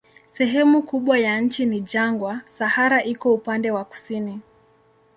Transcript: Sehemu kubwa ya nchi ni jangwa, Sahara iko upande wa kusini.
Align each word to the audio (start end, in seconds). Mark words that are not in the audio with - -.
Sehemu 0.33 0.81
kubwa 0.83 1.17
ya 1.19 1.41
nchi 1.41 1.65
ni 1.65 1.81
jangwa, 1.81 2.41
Sahara 2.45 3.03
iko 3.03 3.33
upande 3.33 3.71
wa 3.71 3.85
kusini. 3.85 4.39